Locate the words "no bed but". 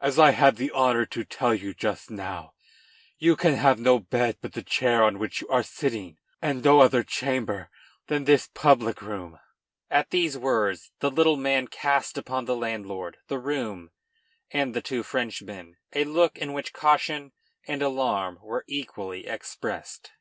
3.80-4.52